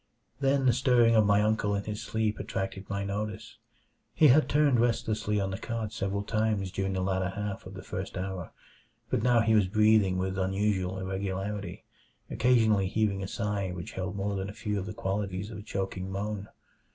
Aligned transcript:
Then 0.39 0.65
the 0.65 0.73
stirring 0.73 1.15
of 1.15 1.27
my 1.27 1.43
uncle 1.43 1.75
in 1.75 1.83
his 1.83 2.01
sleep 2.01 2.39
attracted 2.39 2.89
my 2.89 3.03
notice. 3.03 3.57
He 4.15 4.29
had 4.29 4.49
turned 4.49 4.79
restlessly 4.79 5.39
on 5.39 5.51
the 5.51 5.59
cot 5.59 5.93
several 5.93 6.23
times 6.23 6.71
during 6.71 6.93
the 6.93 7.01
latter 7.01 7.29
half 7.29 7.67
of 7.67 7.75
the 7.75 7.83
first 7.83 8.17
hour, 8.17 8.49
but 9.11 9.21
now 9.21 9.41
he 9.41 9.53
was 9.53 9.67
breathing 9.67 10.17
with 10.17 10.39
unusual 10.39 10.97
irregularity, 10.97 11.85
occasionally 12.31 12.87
heaving 12.87 13.21
a 13.21 13.27
sigh 13.27 13.69
which 13.69 13.91
held 13.91 14.15
more 14.15 14.35
than 14.35 14.49
a 14.49 14.53
few 14.53 14.79
of 14.79 14.87
the 14.87 14.93
qualities 14.95 15.51
of 15.51 15.59
a 15.59 15.61
choking 15.61 16.11
moan. 16.11 16.47